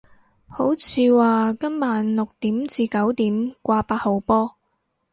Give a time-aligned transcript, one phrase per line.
[0.47, 4.57] 好似話今晚六點至九點掛八號波